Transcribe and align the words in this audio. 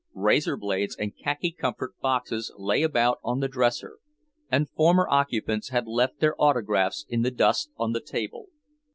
Razor 0.15 0.57
blades 0.57 0.95
and 0.95 1.15
"Khaki 1.15 1.51
Comfort" 1.51 1.93
boxes 1.99 2.51
lay 2.57 2.81
about 2.81 3.19
on 3.23 3.39
the 3.39 3.47
dresser, 3.47 3.99
and 4.49 4.67
former 4.67 5.07
occupants 5.07 5.69
had 5.69 5.85
left 5.85 6.19
their 6.19 6.33
autographs 6.41 7.05
in 7.07 7.21
the 7.21 7.29
dust 7.29 7.69
on 7.77 7.91
the 7.91 8.01
table. 8.01 8.47